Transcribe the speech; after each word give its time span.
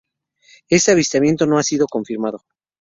Este 0.67 0.91
avistamiento 0.91 1.45
no 1.45 1.59
ha 1.59 1.63
sido 1.63 1.85
confirmado. 1.85 2.41